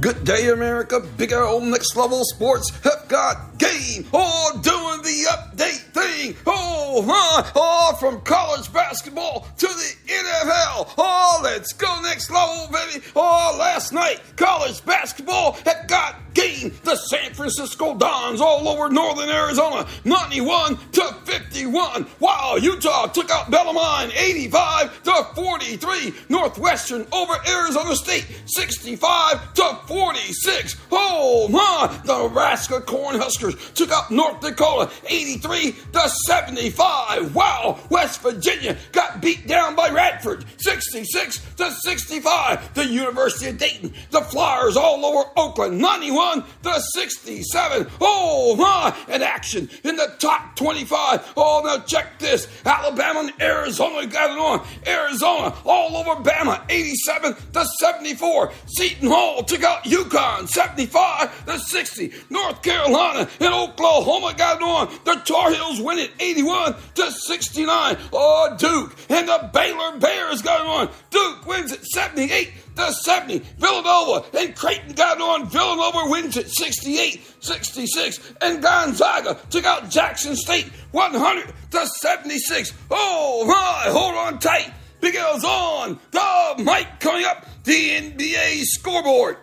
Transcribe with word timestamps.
Good 0.00 0.24
day, 0.24 0.50
America. 0.50 1.00
Big 1.16 1.32
old 1.32 1.64
next 1.64 1.96
level 1.96 2.22
sports 2.22 2.70
have 2.84 3.08
got 3.08 3.58
game. 3.58 4.06
Oh, 4.12 4.52
doing 4.62 5.02
the 5.02 5.26
update 5.28 5.92
thing. 5.92 6.36
Oh, 6.46 7.04
huh. 7.04 7.50
Oh, 7.56 7.96
from 7.98 8.20
college 8.20 8.72
basketball 8.72 9.48
to 9.56 9.66
the 9.66 9.94
NFL. 10.06 10.94
Oh, 10.98 11.40
let's 11.42 11.72
go 11.72 12.00
next 12.02 12.30
level, 12.30 12.68
baby. 12.70 13.04
Oh, 13.16 13.56
last 13.58 13.92
night, 13.92 14.20
college 14.36 14.84
basketball 14.84 15.54
had 15.64 15.88
got 15.88 16.14
game. 16.32 16.72
The 16.84 16.94
San 16.94 17.34
Francisco 17.34 17.96
Dons 17.96 18.40
all 18.40 18.68
over 18.68 18.88
northern 18.88 19.30
Arizona, 19.30 19.88
91 20.04 20.78
to 20.92 21.16
51. 21.38 22.06
Wow, 22.18 22.56
Utah 22.60 23.06
took 23.06 23.30
out 23.30 23.50
Bellarmine 23.50 24.10
85 24.16 25.02
to 25.04 25.26
43. 25.34 26.12
Northwestern 26.28 27.06
over 27.12 27.34
Arizona 27.48 27.94
State 27.94 28.26
65 28.46 29.54
to 29.54 29.78
46. 29.86 30.76
Oh 30.90 31.48
my! 31.48 31.96
The 32.04 32.22
Nebraska 32.24 32.80
Cornhuskers 32.80 33.72
took 33.74 33.90
out 33.92 34.10
North 34.10 34.40
Dakota 34.40 34.90
83 35.06 35.76
to 35.92 36.08
75. 36.08 37.34
Wow! 37.34 37.78
West 37.88 38.20
Virginia 38.22 38.76
got 38.92 39.22
beat 39.22 39.46
down 39.46 39.76
by 39.76 39.90
Radford 39.90 40.44
66 40.56 41.54
to 41.56 41.70
65. 41.70 42.74
The 42.74 42.86
University 42.86 43.50
of 43.50 43.58
Dayton, 43.58 43.94
the 44.10 44.22
Flyers 44.22 44.76
all 44.76 45.04
over 45.04 45.30
Oakland 45.36 45.78
91 45.78 46.44
to 46.64 46.80
67. 46.80 47.86
Oh 48.00 48.56
my! 48.56 48.96
And 49.08 49.22
action 49.22 49.68
in 49.84 49.96
the 49.96 50.14
top 50.18 50.56
25. 50.56 51.27
Oh, 51.36 51.62
now 51.64 51.82
check 51.84 52.18
this. 52.18 52.48
Alabama 52.64 53.20
and 53.20 53.32
Arizona 53.40 54.06
got 54.06 54.30
it 54.30 54.38
on. 54.38 54.66
Arizona 54.86 55.54
all 55.64 55.96
over 55.96 56.22
Bama 56.22 56.62
87 56.68 57.34
to 57.52 57.64
74. 57.80 58.52
Seton 58.66 59.08
Hall 59.08 59.42
took 59.42 59.62
out 59.62 59.84
UConn 59.84 60.48
75 60.48 61.46
to 61.46 61.58
60. 61.58 62.12
North 62.30 62.62
Carolina 62.62 63.28
and 63.40 63.54
Oklahoma 63.54 64.34
got 64.36 64.58
it 64.58 64.62
on. 64.62 64.88
The 65.04 65.14
Tar 65.24 65.52
Heels 65.52 65.80
win 65.80 65.98
it 65.98 66.10
81 66.20 66.74
to 66.96 67.10
69. 67.10 67.96
Oh, 68.12 68.56
Duke 68.58 68.96
and 69.08 69.28
the 69.28 69.50
Baylor 69.52 69.98
Bears 69.98 70.42
got 70.42 70.60
it 70.60 70.66
on. 70.66 70.94
Duke 71.10 71.46
wins 71.46 71.72
it 71.72 71.84
78 71.84 72.52
to 72.78 72.92
70. 72.92 73.40
Villanova 73.58 74.24
and 74.36 74.54
Creighton 74.54 74.94
got 74.94 75.20
on. 75.20 75.48
Villanova 75.48 76.10
wins 76.10 76.36
it 76.36 76.48
68 76.48 77.20
66. 77.40 78.34
And 78.40 78.62
Gonzaga 78.62 79.38
took 79.50 79.64
out 79.64 79.90
Jackson 79.90 80.36
State 80.36 80.66
100 80.92 81.52
to 81.72 81.86
76. 81.86 82.72
Oh 82.90 83.44
my, 83.46 83.90
hold 83.90 84.14
on 84.14 84.38
tight. 84.38 84.72
Big 85.00 85.14
L's 85.14 85.44
on 85.44 85.98
the 86.10 86.54
mic 86.62 87.00
coming 87.00 87.24
up. 87.24 87.46
The 87.64 87.72
NBA 87.72 88.62
scoreboard. 88.62 89.36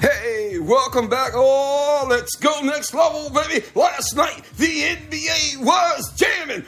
Hey, 0.00 0.58
welcome 0.58 1.10
back. 1.10 1.32
Oh, 1.34 2.06
let's 2.08 2.34
go 2.36 2.62
next 2.62 2.94
level, 2.94 3.28
baby. 3.28 3.66
Last 3.74 4.16
night, 4.16 4.44
the 4.56 4.96
NBA 4.96 5.58
was 5.58 6.12
jamming. 6.16 6.64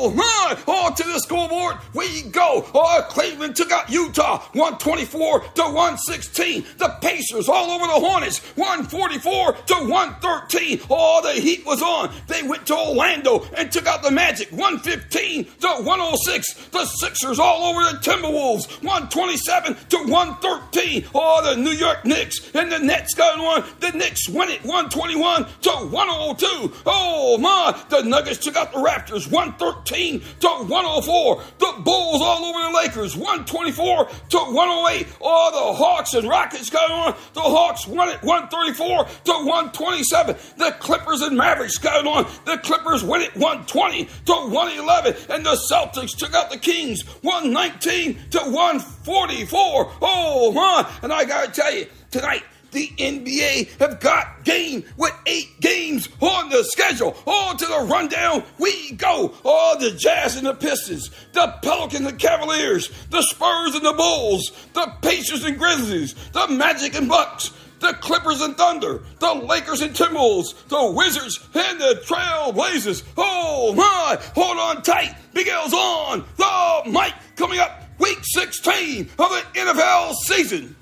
Oh, 0.00 0.10
my. 0.10 0.56
Oh, 0.68 0.94
to 0.94 1.02
the 1.02 1.18
scoreboard 1.18 1.76
we 1.92 2.22
go. 2.30 2.64
Oh, 2.72 3.04
Cleveland 3.08 3.56
took 3.56 3.72
out 3.72 3.90
Utah 3.90 4.38
124 4.52 5.40
to 5.40 5.62
116. 5.62 6.64
The 6.76 6.96
Pacers 7.00 7.48
all 7.48 7.72
over 7.72 7.84
the 7.84 8.06
Hornets 8.06 8.38
144 8.54 9.52
to 9.54 9.74
113. 9.74 10.80
Oh, 10.88 11.20
the 11.22 11.40
heat 11.40 11.66
was 11.66 11.82
on. 11.82 12.12
They 12.28 12.44
went 12.44 12.64
to 12.68 12.76
Orlando 12.76 13.44
and 13.56 13.72
took 13.72 13.88
out 13.88 14.04
the 14.04 14.12
Magic 14.12 14.52
115 14.52 15.44
to 15.62 15.68
106. 15.82 16.54
The 16.68 16.84
Sixers 16.84 17.40
all 17.40 17.64
over 17.64 17.80
the 17.80 17.98
Timberwolves 17.98 18.80
127 18.84 19.76
to 19.88 19.96
113. 19.96 21.06
Oh, 21.12 21.42
the 21.42 21.60
New 21.60 21.72
York 21.72 22.04
Knicks 22.04 22.52
and 22.54 22.70
the 22.70 22.78
Nets 22.78 23.14
going 23.14 23.40
on. 23.40 23.64
The 23.80 23.90
Knicks 23.90 24.28
win 24.28 24.48
it 24.48 24.62
121 24.62 25.44
to 25.62 25.70
102. 25.70 26.72
Oh 26.86 27.36
my! 27.38 27.76
The 27.88 28.02
Nuggets 28.02 28.38
took 28.38 28.54
out 28.54 28.72
the 28.72 28.78
Raptors 28.78 29.28
113 29.28 29.87
to 29.88 30.48
104. 30.48 31.42
The 31.58 31.74
Bulls 31.82 32.20
all 32.20 32.44
over 32.44 32.70
the 32.70 32.76
Lakers 32.76 33.16
124 33.16 34.08
to 34.30 34.38
108. 34.38 35.06
Oh, 35.20 35.50
the 35.50 35.76
Hawks 35.76 36.14
and 36.14 36.28
Rockets 36.28 36.70
going 36.70 36.90
on. 36.90 37.14
The 37.32 37.40
Hawks 37.40 37.86
won 37.86 38.08
it 38.08 38.22
134 38.22 39.04
to 39.04 39.32
127. 39.32 40.36
The 40.56 40.72
Clippers 40.78 41.22
and 41.22 41.36
Mavericks 41.36 41.78
going 41.78 42.06
on. 42.06 42.30
The 42.44 42.58
Clippers 42.58 43.02
win 43.02 43.22
it 43.22 43.34
120 43.34 44.04
to 44.04 44.32
111. 44.32 45.14
And 45.30 45.44
the 45.44 45.58
Celtics 45.70 46.16
took 46.16 46.34
out 46.34 46.50
the 46.50 46.58
Kings 46.58 47.02
119 47.22 48.18
to 48.30 48.38
144. 48.38 49.92
Oh 50.02 50.52
my! 50.52 50.90
And 51.02 51.12
I 51.12 51.24
gotta 51.24 51.50
tell 51.50 51.74
you, 51.74 51.86
tonight 52.10 52.42
the 52.70 52.88
NBA 52.98 53.78
have 53.78 54.00
got 54.00 54.44
game 54.44 54.84
with 54.96 55.14
eight 55.26 55.60
games 55.60 56.08
on 56.20 56.50
the 56.50 56.64
schedule. 56.64 57.16
On 57.26 57.56
to 57.56 57.66
the 57.66 57.86
rundown 57.90 58.44
we 58.58 58.92
go. 58.92 59.34
Oh, 59.44 59.76
the 59.78 59.92
Jazz 59.92 60.36
and 60.36 60.46
the 60.46 60.54
Pistons, 60.54 61.10
the 61.32 61.54
Pelicans 61.62 62.06
and 62.06 62.18
Cavaliers, 62.18 62.90
the 63.10 63.22
Spurs 63.22 63.74
and 63.74 63.84
the 63.84 63.92
Bulls, 63.92 64.52
the 64.74 64.92
Pacers 65.02 65.44
and 65.44 65.58
Grizzlies, 65.58 66.14
the 66.32 66.48
Magic 66.48 66.94
and 66.94 67.08
Bucks, 67.08 67.52
the 67.80 67.92
Clippers 67.94 68.40
and 68.40 68.56
Thunder, 68.56 69.02
the 69.18 69.34
Lakers 69.34 69.80
and 69.82 69.94
Timberwolves, 69.94 70.66
the 70.68 70.90
Wizards 70.92 71.38
and 71.54 71.80
the 71.80 72.02
Trail 72.04 72.52
Blazers. 72.52 73.04
Oh 73.16 73.72
my, 73.74 74.18
hold 74.34 74.58
on 74.58 74.82
tight. 74.82 75.14
Big 75.32 75.48
L's 75.48 75.72
on 75.72 76.24
the 76.36 76.90
mic 76.90 77.14
coming 77.36 77.60
up 77.60 77.82
week 77.98 78.18
16 78.22 79.02
of 79.18 79.30
the 79.30 79.42
NFL 79.54 80.14
season. 80.14 80.74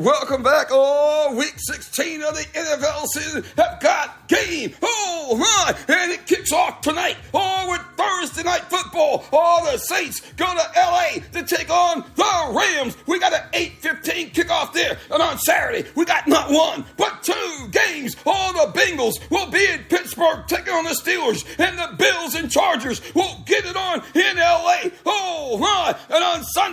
Welcome 0.00 0.42
back. 0.42 0.68
Oh, 0.70 1.34
week 1.36 1.54
16 1.56 2.22
of 2.22 2.34
the 2.34 2.44
NFL 2.54 3.06
season 3.08 3.44
have 3.56 3.80
got 3.80 4.28
game. 4.28 4.74
Oh, 4.82 5.36
my. 5.36 5.94
And 5.94 6.12
it 6.12 6.26
kicks 6.26 6.52
off 6.52 6.80
tonight. 6.80 7.16
Oh, 7.34 7.68
with 7.70 7.82
Thursday 7.96 8.42
night 8.42 8.62
football. 8.62 9.24
Oh, 9.32 9.68
the 9.70 9.78
Saints 9.78 10.20
go 10.36 10.46
to 10.46 10.70
LA 10.76 11.20
to 11.32 11.44
take 11.44 11.70
on 11.70 12.04
the 12.14 12.52
Rams. 12.52 12.96
We 13.06 13.18
got 13.18 13.34
an 13.34 13.42
8:15 13.52 14.32
kickoff 14.32 14.72
there. 14.72 14.98
And 15.10 15.22
on 15.22 15.38
Saturday, 15.38 15.88
we 15.94 16.04
got 16.04 16.26
not 16.26 16.50
one, 16.50 16.84
but 16.96 17.22
two 17.22 17.68
games. 17.70 18.16
All 18.24 18.52
the 18.52 18.72
Bengals 18.78 19.14
will 19.30 19.50
be 19.50 19.64
in 19.66 19.84
Pittsburgh 19.84 20.46
taking 20.46 20.72
on 20.72 20.84
the 20.84 20.90
Steelers. 20.90 21.44
And 21.58 21.78
the 21.78 21.96
Bills 21.96 22.34
and 22.34 22.50
Chargers 22.50 23.02
will 23.14 23.42
get 23.44 23.64
it 23.66 23.76
on 23.76 24.02
in 24.14 24.36
LA. 24.36 24.90
Oh, 25.04 25.58
my. 25.58 25.79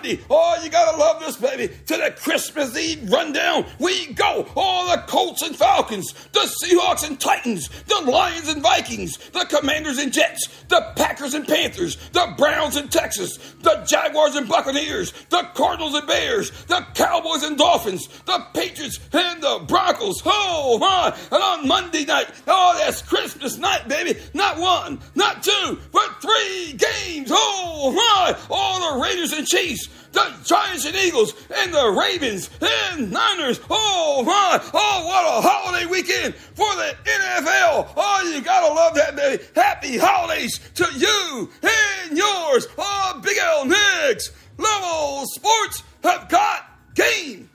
Sunday, 0.07 0.23
oh, 0.29 0.59
you 0.63 0.69
got 0.69 0.91
to 0.91 0.97
love 0.97 1.19
this, 1.19 1.37
baby. 1.37 1.73
To 1.87 1.97
the 1.97 2.13
Christmas 2.17 2.75
Eve 2.77 3.11
rundown, 3.11 3.65
we 3.79 4.13
go. 4.13 4.47
All 4.55 4.89
the 4.89 5.01
Colts 5.03 5.41
and 5.41 5.55
Falcons, 5.55 6.13
the 6.31 6.51
Seahawks 6.63 7.07
and 7.07 7.19
Titans, 7.19 7.69
the 7.83 8.01
Lions 8.09 8.47
and 8.49 8.61
Vikings, 8.61 9.17
the 9.29 9.45
Commanders 9.45 9.97
and 9.97 10.13
Jets, 10.13 10.47
the 10.69 10.93
Packers 10.95 11.33
and 11.33 11.47
Panthers, 11.47 11.97
the 12.11 12.33
Browns 12.37 12.75
and 12.75 12.91
Texans, 12.91 13.37
the 13.61 13.75
Jaguars 13.87 14.35
and 14.35 14.47
Buccaneers, 14.47 15.11
the 15.29 15.43
Cardinals 15.53 15.95
and 15.95 16.07
Bears, 16.07 16.51
the 16.65 16.85
Cowboys 16.93 17.43
and 17.43 17.57
Dolphins, 17.57 18.07
the 18.25 18.45
Patriots 18.53 18.99
and 19.13 19.41
the 19.41 19.65
Broncos. 19.67 20.21
Oh 20.25 20.77
my! 20.79 21.15
And 21.31 21.43
on 21.43 21.67
Monday 21.67 22.05
night, 22.05 22.27
oh 22.47 22.79
that's 22.79 23.01
Christmas 23.01 23.57
night, 23.57 23.87
baby. 23.87 24.19
Not 24.33 24.57
one, 24.57 24.99
not 25.15 25.43
two, 25.43 25.79
but 25.91 26.21
three 26.21 26.73
games. 26.73 27.29
Oh 27.31 27.91
my! 27.91 28.37
All 28.49 28.95
the 28.95 29.03
Raiders 29.03 29.33
and 29.33 29.45
Chiefs 29.47 29.89
the 30.11 30.33
Giants 30.43 30.85
and 30.85 30.95
Eagles 30.95 31.33
and 31.61 31.73
the 31.73 31.89
Ravens 31.89 32.49
and 32.61 33.11
Niners. 33.11 33.59
Oh 33.69 34.23
my! 34.25 34.59
Oh, 34.73 35.05
what 35.05 35.25
a 35.25 35.47
holiday 35.47 35.85
weekend 35.85 36.35
for 36.35 36.73
the 36.75 36.95
NFL! 37.05 37.93
Oh, 37.95 38.31
you 38.33 38.41
gotta 38.41 38.73
love 38.73 38.95
that, 38.95 39.15
baby. 39.15 39.43
Happy 39.55 39.97
holidays 39.97 40.59
to 40.75 40.87
you 40.95 41.49
and 41.63 42.17
yours. 42.17 42.67
Oh, 42.77 43.19
Big 43.23 43.37
L 43.37 43.65
Next. 43.65 44.31
Level 44.57 45.25
Sports 45.27 45.83
have 46.03 46.29
got 46.29 46.65
game. 46.95 47.49